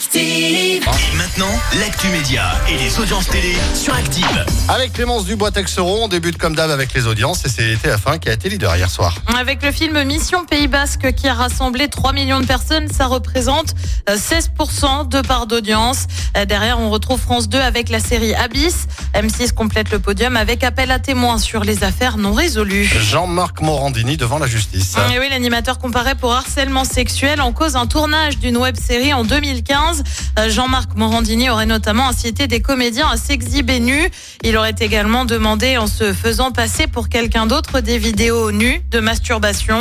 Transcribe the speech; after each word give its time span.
Active. 0.00 0.82
Et 1.12 1.16
maintenant, 1.18 1.52
l'actu 1.78 2.08
média 2.08 2.52
et 2.70 2.78
les 2.78 2.98
audiences 2.98 3.26
télé 3.28 3.54
sur 3.74 3.92
Active. 3.92 4.46
Avec 4.70 4.94
Clémence 4.94 5.26
Dubois-Texeron, 5.26 6.04
on 6.04 6.08
débute 6.08 6.38
comme 6.38 6.56
d'hab 6.56 6.70
avec 6.70 6.94
les 6.94 7.06
audiences 7.06 7.44
et 7.44 7.50
c'est 7.50 7.74
TF1 7.74 8.18
qui 8.18 8.30
a 8.30 8.32
été 8.32 8.48
leader 8.48 8.74
hier 8.76 8.88
soir. 8.88 9.14
Avec 9.38 9.62
le 9.62 9.70
film 9.72 10.02
Mission 10.04 10.46
Pays 10.46 10.68
Basque 10.68 11.12
qui 11.12 11.28
a 11.28 11.34
rassemblé 11.34 11.88
3 11.88 12.14
millions 12.14 12.40
de 12.40 12.46
personnes, 12.46 12.88
ça 12.90 13.08
représente 13.08 13.74
euh, 14.08 14.16
16% 14.16 15.06
de 15.08 15.20
part 15.20 15.46
d'audience. 15.46 16.06
Euh, 16.34 16.46
Derrière, 16.46 16.80
on 16.80 16.88
retrouve 16.88 17.20
France 17.20 17.50
2 17.50 17.58
avec 17.58 17.90
la 17.90 18.00
série 18.00 18.34
Abyss. 18.34 18.86
M6 19.14 19.52
complète 19.52 19.90
le 19.90 19.98
podium 19.98 20.34
avec 20.38 20.64
appel 20.64 20.92
à 20.92 20.98
témoins 20.98 21.36
sur 21.36 21.62
les 21.62 21.84
affaires 21.84 22.16
non 22.16 22.32
résolues. 22.32 22.86
Jean-Marc 22.86 23.60
Morandini 23.60 24.16
devant 24.16 24.38
la 24.38 24.46
justice. 24.46 24.94
Et 25.12 25.18
oui, 25.18 25.26
l'animateur 25.28 25.78
comparé 25.78 26.14
pour 26.14 26.32
harcèlement 26.32 26.84
sexuel 26.84 27.42
en 27.42 27.52
cause 27.52 27.76
un 27.76 27.86
tournage 27.86 28.38
d'une 28.38 28.56
web 28.56 28.76
série 28.76 29.12
en 29.12 29.24
2015. 29.24 29.89
Euh, 30.38 30.48
Jean-Marc 30.50 30.96
Morandini 30.96 31.50
aurait 31.50 31.66
notamment 31.66 32.08
incité 32.08 32.46
des 32.46 32.60
comédiens 32.60 33.08
à 33.08 33.16
s'exhiber 33.16 33.80
nus. 33.80 34.10
Il 34.42 34.56
aurait 34.56 34.74
également 34.80 35.24
demandé 35.24 35.76
en 35.76 35.86
se 35.86 36.12
faisant 36.12 36.52
passer 36.52 36.86
pour 36.86 37.08
quelqu'un 37.08 37.46
d'autre 37.46 37.80
des 37.80 37.98
vidéos 37.98 38.52
nues 38.52 38.82
de 38.90 39.00
masturbation. 39.00 39.78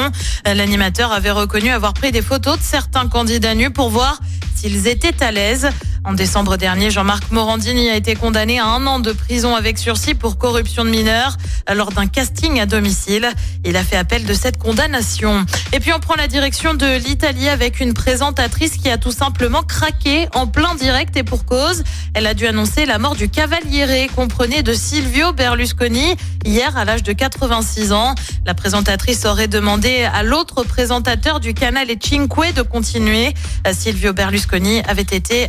Euh, 0.48 0.54
L'animateur 0.54 1.12
avait 1.12 1.32
reconnu 1.32 1.70
avoir 1.70 1.94
pris 1.94 2.12
des 2.12 2.22
photos 2.22 2.58
de 2.58 2.64
certains 2.64 3.08
candidats 3.08 3.56
nus 3.56 3.72
pour 3.72 3.90
voir 3.90 4.20
s'ils 4.56 4.88
étaient 4.88 5.24
à 5.24 5.32
l'aise. 5.32 5.70
En 6.06 6.14
décembre 6.14 6.56
dernier, 6.58 6.92
Jean-Marc 6.92 7.30
Morandini 7.32 7.90
a 7.90 7.96
été 7.96 8.16
condamné 8.16 8.60
à 8.60 8.66
un 8.66 8.88
an 8.88 9.00
de 9.00 9.12
prison 9.12 9.56
avec 9.56 9.78
sursis 9.78 10.14
pour 10.14 10.38
corruption 10.38 10.86
de 10.86 10.90
mineurs 10.90 11.36
lors 11.74 11.92
d'un 11.92 12.08
casting 12.08 12.60
à 12.60 12.66
domicile. 12.66 13.30
Il 13.66 13.76
a 13.76 13.84
fait 13.84 13.98
appel 13.98 14.26
de 14.26 14.34
cette 14.34 14.58
condamnation. 14.58 15.46
Et 15.74 15.80
puis 15.80 15.92
on 15.92 16.00
prend 16.00 16.16
la 16.16 16.28
direction 16.28 16.74
de 16.74 16.98
l'Italie 16.98 17.50
avec 17.50 17.80
une 17.80 17.94
présentatrice 17.94 18.78
qui 18.78 18.90
a 18.90 18.98
tout 18.98 19.12
simplement 19.12 19.62
craqué 19.62 20.28
en 20.34 20.48
plein 20.48 20.74
direct 20.76 21.16
et 21.18 21.24
pour 21.24 21.46
cause. 21.46 21.84
Elle 22.14 22.28
a 22.28 22.34
dû 22.34 22.48
annoncer 22.48 22.86
la 22.86 22.98
mort 22.98 23.16
du 23.16 23.30
cavaliere, 23.30 24.08
comprenez 24.16 24.64
de 24.64 24.74
Silvio 24.74 25.34
Berlusconi, 25.34 26.16
hier 26.46 26.76
à 26.78 26.86
l'âge 26.86 27.04
de 27.04 27.12
86 27.12 27.92
ans. 27.92 28.16
La 28.46 28.54
présentatrice 28.54 29.26
aurait 29.26 29.48
demandé 29.48 30.08
à 30.12 30.24
l'autre 30.24 30.64
présentateur 30.64 31.40
du 31.40 31.54
canal 31.54 31.92
et 31.92 32.00
Cinque 32.02 32.54
de 32.56 32.62
continuer. 32.62 33.34
Silvio 33.72 34.14
Berlusconi 34.14 34.82
avait 34.88 35.02
été 35.02 35.48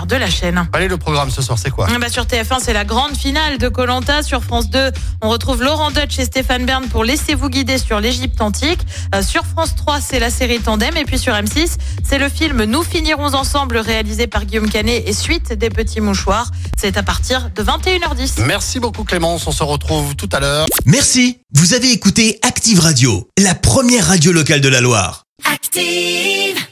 de 0.00 0.16
la 0.16 0.30
chaîne. 0.30 0.66
Allez, 0.72 0.88
le 0.88 0.96
programme 0.96 1.30
ce 1.30 1.42
soir, 1.42 1.58
c'est 1.58 1.70
quoi 1.70 1.86
Ah 1.90 1.98
bah 1.98 2.08
sur 2.08 2.24
TF1, 2.24 2.60
c'est 2.62 2.72
la 2.72 2.84
grande 2.84 3.14
finale 3.14 3.58
de 3.58 3.68
Colanta. 3.68 4.22
Sur 4.22 4.42
France 4.42 4.70
2, 4.70 4.90
on 5.20 5.28
retrouve 5.28 5.62
Laurent 5.62 5.90
Dutch 5.90 6.18
et 6.18 6.24
Stéphane 6.24 6.64
Bern 6.64 6.86
pour 6.88 7.04
Laissez-vous 7.04 7.50
guider 7.50 7.76
sur 7.76 8.00
l'Égypte 8.00 8.40
antique. 8.40 8.80
Euh, 9.14 9.22
sur 9.22 9.44
France 9.44 9.74
3, 9.76 10.00
c'est 10.00 10.18
la 10.18 10.30
série 10.30 10.60
Tandem. 10.60 10.96
Et 10.96 11.04
puis 11.04 11.18
sur 11.18 11.34
M6, 11.34 11.76
c'est 12.02 12.18
le 12.18 12.30
film 12.30 12.64
Nous 12.64 12.82
finirons 12.82 13.34
ensemble, 13.34 13.76
réalisé 13.76 14.26
par 14.26 14.46
Guillaume 14.46 14.70
Canet 14.70 15.06
et 15.06 15.12
suite 15.12 15.52
des 15.52 15.68
petits 15.68 16.00
mouchoirs. 16.00 16.50
C'est 16.78 16.96
à 16.96 17.02
partir 17.02 17.50
de 17.54 17.62
21h10. 17.62 18.44
Merci 18.46 18.80
beaucoup 18.80 19.04
Clémence, 19.04 19.46
on 19.46 19.52
se 19.52 19.62
retrouve 19.62 20.16
tout 20.16 20.28
à 20.32 20.40
l'heure. 20.40 20.66
Merci, 20.86 21.38
vous 21.52 21.74
avez 21.74 21.92
écouté 21.92 22.38
Active 22.42 22.80
Radio, 22.80 23.28
la 23.38 23.54
première 23.54 24.06
radio 24.06 24.32
locale 24.32 24.62
de 24.62 24.68
la 24.68 24.80
Loire. 24.80 25.24
Active. 25.44 26.62